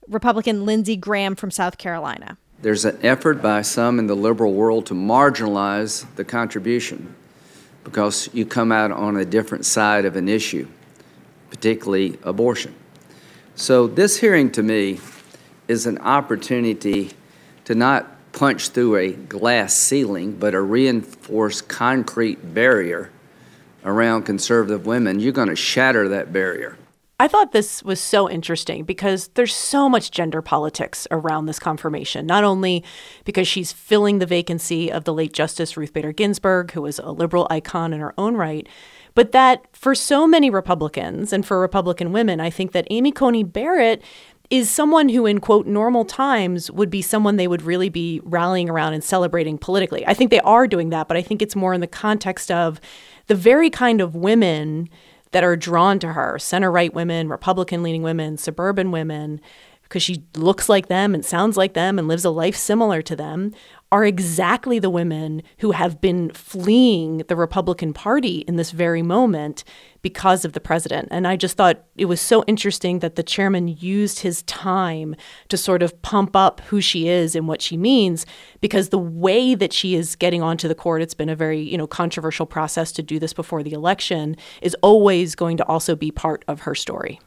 Republican 0.08 0.64
Lindsey 0.64 0.96
Graham 0.96 1.36
from 1.36 1.50
South 1.50 1.76
Carolina. 1.76 2.38
There's 2.62 2.86
an 2.86 2.98
effort 3.02 3.42
by 3.42 3.60
some 3.60 3.98
in 3.98 4.06
the 4.06 4.16
liberal 4.16 4.54
world 4.54 4.86
to 4.86 4.94
marginalize 4.94 6.06
the 6.16 6.24
contribution 6.24 7.14
because 7.84 8.30
you 8.32 8.46
come 8.46 8.72
out 8.72 8.90
on 8.90 9.18
a 9.18 9.26
different 9.26 9.66
side 9.66 10.06
of 10.06 10.16
an 10.16 10.30
issue, 10.30 10.66
particularly 11.50 12.18
abortion. 12.22 12.74
So, 13.54 13.86
this 13.86 14.16
hearing 14.16 14.50
to 14.52 14.62
me 14.62 14.98
is 15.68 15.84
an 15.84 15.98
opportunity 15.98 17.10
to 17.66 17.74
not 17.74 18.16
punch 18.32 18.70
through 18.70 18.96
a 18.96 19.12
glass 19.12 19.74
ceiling, 19.74 20.36
but 20.36 20.54
a 20.54 20.60
reinforced 20.60 21.68
concrete 21.68 22.54
barrier 22.54 23.10
around 23.84 24.22
conservative 24.22 24.86
women. 24.86 25.20
You're 25.20 25.32
going 25.32 25.48
to 25.48 25.56
shatter 25.56 26.08
that 26.08 26.32
barrier. 26.32 26.76
I 27.20 27.28
thought 27.28 27.52
this 27.52 27.84
was 27.84 28.00
so 28.00 28.28
interesting 28.28 28.82
because 28.82 29.28
there's 29.34 29.54
so 29.54 29.88
much 29.88 30.10
gender 30.10 30.42
politics 30.42 31.06
around 31.12 31.46
this 31.46 31.60
confirmation. 31.60 32.26
Not 32.26 32.42
only 32.42 32.82
because 33.24 33.46
she's 33.46 33.70
filling 33.70 34.18
the 34.18 34.26
vacancy 34.26 34.90
of 34.90 35.04
the 35.04 35.14
late 35.14 35.32
Justice 35.32 35.76
Ruth 35.76 35.92
Bader 35.92 36.12
Ginsburg, 36.12 36.72
who 36.72 36.82
was 36.82 36.98
a 36.98 37.12
liberal 37.12 37.46
icon 37.48 37.92
in 37.92 38.00
her 38.00 38.12
own 38.18 38.36
right, 38.36 38.66
but 39.14 39.30
that 39.32 39.66
for 39.72 39.94
so 39.94 40.26
many 40.26 40.50
Republicans 40.50 41.32
and 41.32 41.46
for 41.46 41.60
Republican 41.60 42.12
women, 42.12 42.40
I 42.40 42.50
think 42.50 42.72
that 42.72 42.88
Amy 42.90 43.12
Coney 43.12 43.44
Barrett 43.44 44.02
is 44.52 44.70
someone 44.70 45.08
who, 45.08 45.24
in 45.24 45.40
quote, 45.40 45.66
normal 45.66 46.04
times 46.04 46.70
would 46.70 46.90
be 46.90 47.00
someone 47.00 47.36
they 47.36 47.48
would 47.48 47.62
really 47.62 47.88
be 47.88 48.20
rallying 48.22 48.68
around 48.68 48.92
and 48.92 49.02
celebrating 49.02 49.56
politically. 49.56 50.06
I 50.06 50.12
think 50.12 50.30
they 50.30 50.40
are 50.40 50.66
doing 50.66 50.90
that, 50.90 51.08
but 51.08 51.16
I 51.16 51.22
think 51.22 51.40
it's 51.40 51.56
more 51.56 51.72
in 51.72 51.80
the 51.80 51.86
context 51.86 52.50
of 52.50 52.78
the 53.28 53.34
very 53.34 53.70
kind 53.70 54.02
of 54.02 54.14
women 54.14 54.90
that 55.30 55.42
are 55.42 55.56
drawn 55.56 55.98
to 56.00 56.12
her 56.12 56.38
center 56.38 56.70
right 56.70 56.92
women, 56.92 57.30
Republican 57.30 57.82
leaning 57.82 58.02
women, 58.02 58.36
suburban 58.36 58.90
women 58.90 59.40
because 59.84 60.02
she 60.02 60.22
looks 60.36 60.68
like 60.68 60.88
them 60.88 61.14
and 61.14 61.24
sounds 61.24 61.56
like 61.56 61.72
them 61.72 61.98
and 61.98 62.06
lives 62.06 62.26
a 62.26 62.30
life 62.30 62.56
similar 62.56 63.00
to 63.00 63.16
them, 63.16 63.54
are 63.92 64.06
exactly 64.06 64.78
the 64.78 64.88
women 64.88 65.42
who 65.58 65.72
have 65.72 66.00
been 66.00 66.30
fleeing 66.30 67.18
the 67.28 67.36
Republican 67.36 67.92
Party 67.92 68.38
in 68.48 68.56
this 68.56 68.70
very 68.70 69.02
moment 69.02 69.64
because 70.00 70.46
of 70.46 70.54
the 70.54 70.60
president. 70.60 71.08
And 71.10 71.28
I 71.28 71.36
just 71.36 71.58
thought 71.58 71.84
it 71.96 72.06
was 72.06 72.18
so 72.18 72.42
interesting 72.46 73.00
that 73.00 73.16
the 73.16 73.22
chairman 73.22 73.68
used 73.68 74.20
his 74.20 74.42
time 74.44 75.14
to 75.48 75.58
sort 75.58 75.82
of 75.82 76.00
pump 76.00 76.34
up 76.34 76.60
who 76.62 76.80
she 76.80 77.06
is 77.06 77.36
and 77.36 77.46
what 77.46 77.60
she 77.60 77.76
means 77.76 78.24
because 78.62 78.88
the 78.88 78.98
way 78.98 79.54
that 79.54 79.74
she 79.74 79.94
is 79.94 80.16
getting 80.16 80.42
onto 80.42 80.68
the 80.68 80.74
court, 80.74 81.02
it's 81.02 81.14
been 81.14 81.28
a 81.28 81.36
very, 81.36 81.60
you 81.60 81.76
know, 81.76 81.86
controversial 81.86 82.46
process 82.46 82.92
to 82.92 83.02
do 83.02 83.18
this 83.18 83.34
before 83.34 83.62
the 83.62 83.72
election, 83.72 84.36
is 84.62 84.74
always 84.82 85.34
going 85.34 85.58
to 85.58 85.66
also 85.66 85.94
be 85.94 86.10
part 86.10 86.46
of 86.48 86.60
her 86.60 86.74
story. 86.74 87.20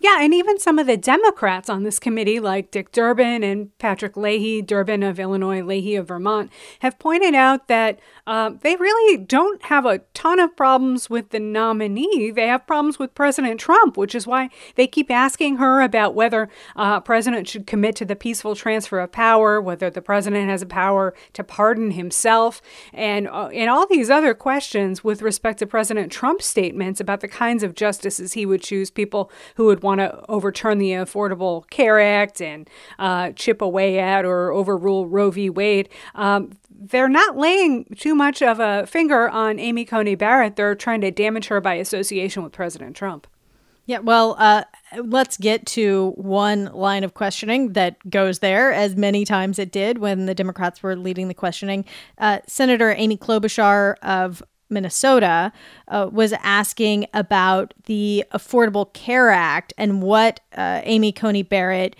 Yeah, 0.00 0.18
and 0.20 0.34
even 0.34 0.58
some 0.58 0.78
of 0.78 0.86
the 0.86 0.96
Democrats 0.96 1.68
on 1.68 1.82
this 1.82 1.98
committee, 1.98 2.40
like 2.40 2.70
Dick 2.70 2.92
Durbin 2.92 3.42
and 3.42 3.76
Patrick 3.78 4.16
Leahy, 4.16 4.62
Durbin 4.62 5.02
of 5.02 5.20
Illinois, 5.20 5.62
Leahy 5.62 5.94
of 5.96 6.08
Vermont, 6.08 6.50
have 6.80 6.98
pointed 6.98 7.34
out 7.34 7.68
that 7.68 8.00
uh, 8.26 8.50
they 8.60 8.76
really 8.76 9.16
don't 9.16 9.62
have 9.64 9.86
a 9.86 9.98
ton 10.14 10.38
of 10.38 10.56
problems 10.56 11.08
with 11.10 11.30
the 11.30 11.40
nominee. 11.40 12.30
They 12.30 12.46
have 12.46 12.66
problems 12.66 12.98
with 12.98 13.14
President 13.14 13.60
Trump, 13.60 13.96
which 13.96 14.14
is 14.14 14.26
why 14.26 14.50
they 14.74 14.86
keep 14.86 15.10
asking 15.10 15.56
her 15.56 15.80
about 15.82 16.14
whether 16.14 16.48
uh, 16.76 17.00
President 17.00 17.48
should 17.48 17.66
commit 17.66 17.96
to 17.96 18.04
the 18.04 18.16
peaceful 18.16 18.54
transfer 18.54 19.00
of 19.00 19.12
power, 19.12 19.60
whether 19.60 19.90
the 19.90 20.02
president 20.02 20.48
has 20.48 20.62
a 20.62 20.66
power 20.66 21.14
to 21.32 21.44
pardon 21.44 21.92
himself, 21.92 22.62
and 22.92 23.28
uh, 23.28 23.48
and 23.48 23.70
all 23.70 23.86
these 23.86 24.10
other 24.10 24.34
questions 24.34 25.04
with 25.04 25.22
respect 25.22 25.58
to 25.58 25.66
President 25.66 26.12
Trump's 26.12 26.46
statements 26.46 27.00
about 27.00 27.20
the 27.20 27.28
kinds 27.28 27.62
of 27.62 27.74
justices 27.74 28.32
he 28.32 28.46
would 28.46 28.62
choose, 28.62 28.90
people 28.90 29.30
who 29.56 29.66
would 29.66 29.81
want 29.82 30.00
to 30.00 30.24
overturn 30.28 30.78
the 30.78 30.92
Affordable 30.92 31.68
Care 31.70 32.00
Act 32.00 32.40
and 32.40 32.68
uh, 32.98 33.32
chip 33.32 33.62
away 33.62 33.98
at 33.98 34.24
or 34.24 34.52
overrule 34.52 35.06
Roe 35.06 35.30
v. 35.30 35.50
Wade. 35.50 35.88
Um, 36.14 36.52
they're 36.70 37.08
not 37.08 37.36
laying 37.36 37.84
too 37.96 38.14
much 38.14 38.42
of 38.42 38.58
a 38.58 38.86
finger 38.86 39.28
on 39.28 39.58
Amy 39.58 39.84
Coney 39.84 40.14
Barrett. 40.14 40.56
They're 40.56 40.74
trying 40.74 41.00
to 41.02 41.10
damage 41.10 41.46
her 41.46 41.60
by 41.60 41.74
association 41.74 42.42
with 42.42 42.52
President 42.52 42.96
Trump. 42.96 43.26
Yeah, 43.84 43.98
well, 43.98 44.36
uh, 44.38 44.62
let's 44.96 45.36
get 45.36 45.66
to 45.66 46.12
one 46.16 46.66
line 46.66 47.02
of 47.02 47.14
questioning 47.14 47.72
that 47.72 48.08
goes 48.08 48.38
there, 48.38 48.72
as 48.72 48.94
many 48.94 49.24
times 49.24 49.58
it 49.58 49.72
did 49.72 49.98
when 49.98 50.26
the 50.26 50.34
Democrats 50.34 50.84
were 50.84 50.94
leading 50.94 51.26
the 51.26 51.34
questioning. 51.34 51.84
Uh, 52.16 52.38
Senator 52.46 52.94
Amy 52.96 53.16
Klobuchar 53.16 53.96
of 54.02 54.40
Minnesota, 54.72 55.52
uh, 55.88 56.08
was 56.10 56.32
asking 56.42 57.06
about 57.14 57.74
the 57.84 58.24
Affordable 58.32 58.92
Care 58.92 59.30
Act 59.30 59.72
and 59.78 60.02
what 60.02 60.40
uh, 60.56 60.80
Amy 60.84 61.12
Coney 61.12 61.42
Barrett 61.42 61.94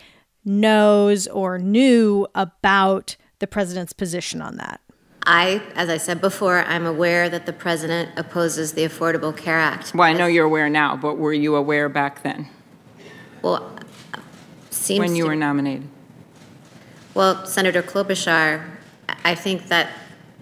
knows 0.44 1.28
or 1.28 1.58
knew 1.58 2.26
about 2.34 3.16
the 3.38 3.46
president's 3.46 3.92
position 3.92 4.42
on 4.42 4.56
that. 4.56 4.80
I, 5.24 5.62
as 5.76 5.88
I 5.88 5.98
said 5.98 6.20
before, 6.20 6.64
I'm 6.64 6.84
aware 6.84 7.28
that 7.28 7.46
the 7.46 7.52
president 7.52 8.10
opposes 8.16 8.72
the 8.72 8.82
Affordable 8.82 9.36
Care 9.36 9.58
Act. 9.58 9.94
Well, 9.94 10.08
I 10.08 10.12
know 10.12 10.26
you're 10.26 10.46
aware 10.46 10.68
now, 10.68 10.96
but 10.96 11.16
were 11.16 11.32
you 11.32 11.54
aware 11.54 11.88
back 11.88 12.24
then? 12.24 12.48
Well, 13.40 13.78
seems 14.70 15.00
when 15.00 15.14
you 15.14 15.24
to, 15.24 15.30
were 15.30 15.36
nominated. 15.36 15.88
Well, 17.14 17.46
Senator 17.46 17.82
Klobuchar, 17.82 18.68
I 19.24 19.34
think 19.34 19.68
that 19.68 19.90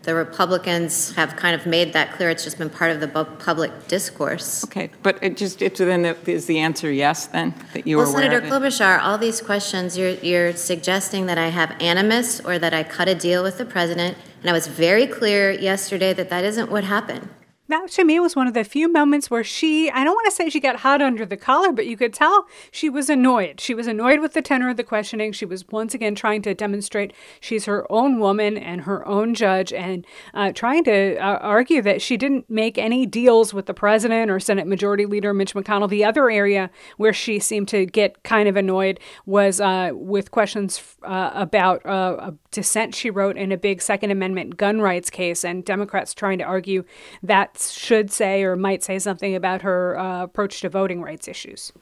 the 0.03 0.15
Republicans 0.15 1.15
have 1.15 1.37
kind 1.37 1.55
of 1.55 1.67
made 1.67 1.93
that 1.93 2.13
clear. 2.13 2.31
It's 2.31 2.45
just 2.45 2.59
been 2.59 2.71
part 2.71 2.91
of 2.91 3.01
the 3.01 3.09
public 3.09 3.87
discourse. 3.87 4.65
Okay, 4.65 4.91
but 5.03 5.23
it 5.23 5.37
just 5.37 5.61
it's 5.63 5.79
then 5.79 6.03
the, 6.03 6.17
is 6.31 6.47
the 6.47 6.59
answer 6.59 6.91
yes 6.91 7.27
then 7.27 7.55
that 7.75 7.87
you 7.87 7.97
well, 7.97 8.07
were 8.07 8.13
Senator 8.13 8.41
Klobuchar, 8.41 9.01
all 9.01 9.19
these 9.19 9.41
questions 9.41 9.99
you're 9.99 10.11
you're 10.11 10.55
suggesting 10.55 11.27
that 11.27 11.39
I 11.39 11.49
have 11.49 11.77
animus 11.81 12.41
or 12.41 12.59
that 12.59 12.73
I 12.73 12.83
cut 12.83 13.09
a 13.09 13.15
deal 13.15 13.43
with 13.43 13.59
the 13.59 13.65
president, 13.65 14.17
and 14.41 14.51
I 14.51 14.53
was 14.53 14.67
very 14.67 15.07
clear 15.07 15.51
yesterday 15.51 16.13
that 16.15 16.31
that 16.31 16.45
isn't 16.45 16.71
what 16.71 16.85
happened 16.85 17.29
that 17.71 17.91
to 17.93 18.05
me 18.05 18.21
was 18.21 18.37
one 18.37 18.47
of 18.47 18.55
the 18.55 18.65
few 18.65 18.91
moments 18.91 19.31
where 19.31 19.45
she, 19.45 19.91
I 19.91 20.05
don't 20.05 20.15
want 20.15 20.27
to 20.27 20.31
say 20.31 20.49
she 20.49 20.61
got 20.61 20.77
hot 20.77 21.01
under 21.01 21.25
the 21.25 21.37
collar, 21.37 21.73
but 21.73 21.87
you 21.87 21.97
could 21.97 22.13
tell 22.13 22.47
she 22.71 22.89
was 22.89 23.09
annoyed. 23.09 23.61
She 23.61 23.75
was 23.75 23.87
annoyed 23.87 24.21
with 24.21 24.35
the 24.35 24.43
tenor 24.43 24.71
of 24.71 24.77
the 24.77 24.85
questioning. 24.85 25.33
She 25.33 25.45
was 25.45 25.67
once 25.69 25.95
again 25.95 26.15
trying 26.15 26.43
to 26.43 26.55
demonstrate 26.55 27.13
she's 27.41 27.65
her 27.65 27.91
own 27.91 28.19
woman 28.19 28.57
and 28.57 28.83
her 28.83 29.07
own 29.07 29.35
judge 29.35 29.73
and 29.73 30.07
uh, 30.35 30.53
trying 30.53 30.85
to 30.85 31.17
uh, 31.17 31.39
argue 31.41 31.83
that 31.83 32.03
she 32.03 32.17
didn't 32.17 32.49
make 32.51 32.79
any 32.79 33.07
deals 33.07 33.55
with 33.55 33.67
the 33.67 33.75
president 33.75 34.31
or 34.31 34.41
Senate 34.41 34.67
Majority 34.67 35.07
Leader 35.07 35.33
Mitch 35.33 35.55
McConnell. 35.55 35.89
The 35.89 36.05
other 36.05 36.31
area 36.31 36.71
where 36.97 37.13
she 37.13 37.39
seemed 37.39 37.69
to 37.69 37.87
get 37.87 38.23
kind 38.23 38.49
of 38.49 38.57
annoyed 38.57 39.01
was 39.27 39.61
uh, 39.61 39.91
with 39.93 40.31
questions 40.31 40.97
uh, 41.03 41.31
about 41.35 41.85
uh, 41.87 42.33
dissent 42.51 42.95
she 42.95 43.11
wrote 43.11 43.37
in 43.37 43.53
a 43.53 43.57
big 43.57 43.81
Second 43.83 44.11
Amendment 44.11 44.57
gun 44.57 44.81
rights 44.81 45.11
case 45.11 45.45
and 45.45 45.65
Democrats 45.65 46.15
trying 46.15 46.39
to 46.39 46.45
argue 46.45 46.85
that 47.23 47.59
should 47.59 48.11
say 48.11 48.43
or 48.43 48.57
might 48.57 48.83
say 48.83 48.99
something 48.99 49.35
about 49.35 49.63
her 49.63 49.99
uh, 49.99 50.25
approach 50.25 50.61
to 50.61 50.69
voting 50.69 51.03
rights 51.03 51.29
issues. 51.29 51.73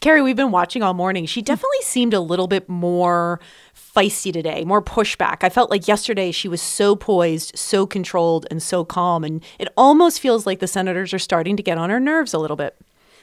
Carrie, 0.00 0.22
we've 0.22 0.36
been 0.36 0.52
watching 0.52 0.82
all 0.82 0.94
morning. 0.94 1.26
She 1.26 1.42
definitely 1.42 1.82
seemed 1.82 2.14
a 2.14 2.20
little 2.20 2.46
bit 2.46 2.68
more 2.68 3.40
feisty 3.74 4.32
today, 4.32 4.64
more 4.64 4.80
pushback. 4.80 5.42
I 5.42 5.48
felt 5.48 5.70
like 5.70 5.88
yesterday 5.88 6.30
she 6.30 6.46
was 6.46 6.62
so 6.62 6.94
poised, 6.94 7.58
so 7.58 7.84
controlled, 7.84 8.46
and 8.48 8.62
so 8.62 8.84
calm. 8.84 9.24
And 9.24 9.42
it 9.58 9.68
almost 9.76 10.20
feels 10.20 10.46
like 10.46 10.60
the 10.60 10.68
senators 10.68 11.12
are 11.12 11.18
starting 11.18 11.56
to 11.56 11.64
get 11.64 11.78
on 11.78 11.90
her 11.90 11.98
nerves 11.98 12.32
a 12.32 12.38
little 12.38 12.56
bit. 12.56 12.76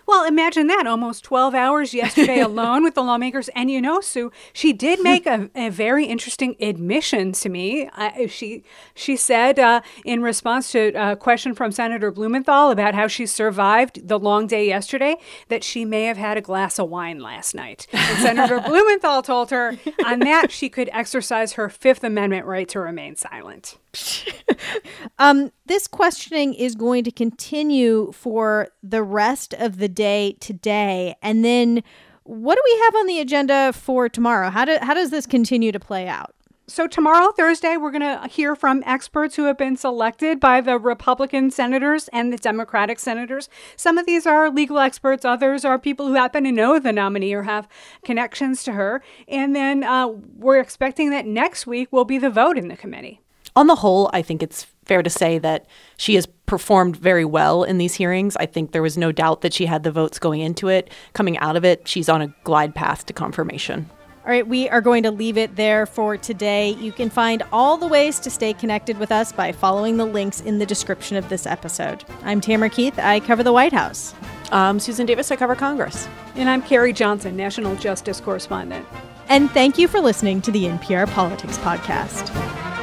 Well, 0.08 0.26
imagine 0.26 0.68
that 0.68 0.86
almost 0.86 1.24
12 1.24 1.56
hours 1.56 1.94
yesterday 1.94 2.40
alone 2.42 2.84
with 2.84 2.96
the 2.96 3.04
lawmakers. 3.04 3.50
And 3.50 3.72
you 3.72 3.82
know, 3.82 4.02
Sue, 4.02 4.32
she 4.54 4.72
did 4.74 5.02
make 5.02 5.26
a, 5.26 5.50
a 5.56 5.70
very 5.70 6.06
interesting 6.06 6.56
admission 6.60 7.32
to 7.34 7.50
me. 7.50 7.90
Uh, 7.96 8.28
she 8.28 8.64
she 8.94 9.18
said 9.18 9.60
uh, 9.60 9.82
in 10.04 10.22
response 10.22 10.72
to 10.74 10.92
a 10.96 11.16
question 11.16 11.54
from 11.54 11.72
Senator 11.72 12.12
Blumenthal 12.12 12.72
about 12.72 12.94
how 12.94 13.08
she 13.08 13.26
survived 13.26 14.08
the 14.08 14.20
long 14.20 14.48
day 14.48 14.68
yesterday 14.68 15.18
that 15.50 15.64
she 15.64 15.86
may 15.86 16.04
have 16.04 16.18
had 16.18 16.38
a 16.38 16.42
glass 16.42 16.80
of 16.80 16.90
wine 16.90 17.20
last 17.20 17.56
night. 17.56 17.88
And 17.92 18.20
Senator 18.20 18.60
Blumenthal 18.66 19.22
told 19.24 19.50
her 19.52 19.78
on 20.06 20.20
that 20.20 20.52
she 20.52 20.70
could 20.70 20.90
exercise 20.94 21.54
her 21.54 21.70
Fifth 21.70 22.04
Amendment 22.04 22.46
right 22.46 22.68
to 22.70 22.80
remain 22.80 23.16
silent. 23.16 23.78
um, 25.20 25.52
this 25.66 25.88
questioning 25.88 26.54
is 26.54 26.76
going 26.76 27.04
to 27.04 27.12
continue 27.12 28.12
for 28.12 28.70
the 28.84 29.04
rest 29.04 29.54
of 29.54 29.78
the 29.78 29.90
day 29.90 30.36
today. 30.40 31.16
And 31.22 31.44
then 31.44 31.84
what 32.24 32.56
do 32.56 32.62
we 32.66 32.82
have 32.86 32.96
on 32.96 33.08
the 33.08 33.20
agenda 33.20 33.72
for 33.74 34.10
tomorrow? 34.10 34.50
How, 34.50 34.66
do, 34.66 34.78
how 34.82 34.94
does 34.94 35.12
this 35.12 35.26
continue 35.26 35.72
to 35.72 35.80
play 35.80 36.08
out? 36.08 36.36
So, 36.68 36.88
tomorrow, 36.88 37.32
Thursday, 37.32 37.78
we're 37.78 37.92
going 37.92 38.02
to 38.02 38.28
hear 38.28 38.56
from 38.56 38.82
experts 38.88 39.36
who 39.36 39.44
have 39.44 39.56
been 39.56 39.78
selected 39.78 40.40
by 40.40 40.62
the 40.62 40.80
Republican 40.80 41.52
senators 41.52 42.08
and 42.08 42.34
the 42.34 42.38
Democratic 42.38 42.98
senators. 42.98 43.50
Some 43.76 44.00
of 44.00 44.08
these 44.08 44.26
are 44.26 44.50
legal 44.50 44.80
experts, 44.80 45.24
others 45.24 45.64
are 45.64 45.78
people 45.78 46.08
who 46.08 46.16
happen 46.16 46.44
to 46.44 46.52
know 46.52 46.80
the 46.80 46.92
nominee 46.92 47.36
or 47.36 47.44
have 47.44 47.68
connections 48.04 48.64
to 48.64 48.72
her. 48.72 49.04
And 49.28 49.56
then 49.56 49.84
uh, 49.84 50.08
we're 50.08 50.60
expecting 50.60 51.12
that 51.12 51.28
next 51.28 51.68
week 51.68 51.94
will 51.94 52.04
be 52.04 52.18
the 52.18 52.32
vote 52.32 52.58
in 52.58 52.68
the 52.68 52.76
committee 52.78 53.22
on 53.56 53.68
the 53.68 53.76
whole, 53.76 54.10
I 54.14 54.22
think 54.22 54.44
it's 54.44 54.66
fair 54.86 55.02
to 55.02 55.10
say 55.10 55.40
that 55.40 55.66
she 55.98 56.16
has 56.16 56.26
performed 56.46 56.96
very 56.98 57.26
well 57.26 57.64
in 57.64 57.78
these 57.78 57.96
hearings. 57.96 58.36
I 58.38 58.46
think 58.46 58.72
there 58.72 58.82
was 58.82 58.98
no 58.98 59.12
doubt 59.12 59.42
that 59.42 59.54
she 59.54 59.66
had 59.66 59.84
the 59.84 59.92
votes 59.92 60.20
going 60.20 60.42
into 60.42 60.68
it. 60.68 60.92
Coming 61.14 61.38
out 61.40 61.56
of 61.56 61.66
it, 61.66 61.88
she's 61.88 62.10
on 62.10 62.22
a 62.22 62.34
glide 62.44 62.76
path 62.76 63.06
to 63.08 63.14
confirmation. 63.14 63.90
All 64.26 64.32
right, 64.32 64.48
we 64.48 64.68
are 64.70 64.82
going 64.82 65.04
to 65.04 65.12
leave 65.12 65.38
it 65.38 65.56
there 65.56 65.86
for 65.86 66.18
today. 66.18 66.72
You 66.72 66.92
can 66.92 67.12
find 67.12 67.44
all 67.52 67.78
the 67.78 67.88
ways 67.88 68.20
to 68.22 68.32
stay 68.32 68.54
connected 68.54 68.98
with 68.98 69.12
us 69.12 69.32
by 69.32 69.52
following 69.52 69.98
the 69.98 70.06
links 70.06 70.42
in 70.42 70.58
the 70.58 70.66
description 70.66 71.16
of 71.16 71.30
this 71.30 71.46
episode. 71.46 72.04
I'm 72.24 72.42
Tamara 72.42 72.72
Keith. 72.72 72.98
I 72.98 73.20
cover 73.20 73.44
the 73.44 73.54
White 73.54 73.74
House. 73.74 74.16
I'm 74.52 74.80
Susan 74.80 75.06
Davis. 75.06 75.32
I 75.32 75.36
cover 75.36 75.56
Congress. 75.56 76.08
And 76.36 76.50
I'm 76.50 76.64
Carrie 76.64 76.94
Johnson, 76.94 77.38
National 77.38 77.76
Justice 77.76 78.20
Correspondent. 78.20 78.88
And 79.30 79.50
thank 79.52 79.78
you 79.78 79.88
for 79.88 80.00
listening 80.00 80.42
to 80.42 80.52
the 80.52 80.66
NPR 80.66 81.08
Politics 81.12 81.60
Podcast. 81.60 82.75